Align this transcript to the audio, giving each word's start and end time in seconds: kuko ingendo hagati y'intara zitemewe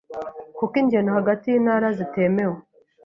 kuko 0.57 0.75
ingendo 0.81 1.09
hagati 1.17 1.45
y'intara 1.49 1.87
zitemewe 1.97 2.57